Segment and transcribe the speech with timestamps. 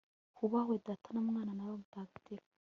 [0.37, 2.49] hubahwe data na mwana na roho mutagatifu